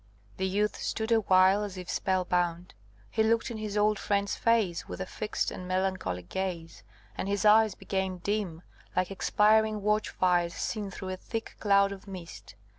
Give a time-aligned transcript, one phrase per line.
[0.37, 2.73] The youth stood awhile as if spell bound;
[3.11, 6.81] he looked in his old friend's face with a fixed and melancholy gaze,
[7.15, 8.63] and his eyes became dim,
[8.95, 12.55] like expiring watch fires seen through a thick cloud of mist.